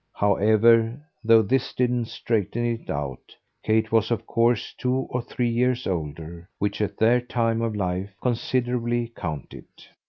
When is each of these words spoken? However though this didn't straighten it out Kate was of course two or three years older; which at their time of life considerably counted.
However 0.15 0.99
though 1.23 1.43
this 1.43 1.73
didn't 1.75 2.05
straighten 2.05 2.65
it 2.65 2.89
out 2.89 3.35
Kate 3.63 3.91
was 3.91 4.09
of 4.09 4.25
course 4.25 4.73
two 4.75 5.05
or 5.11 5.21
three 5.21 5.47
years 5.51 5.85
older; 5.85 6.49
which 6.57 6.81
at 6.81 6.97
their 6.97 7.21
time 7.21 7.61
of 7.61 7.75
life 7.75 8.09
considerably 8.19 9.09
counted. 9.09 9.65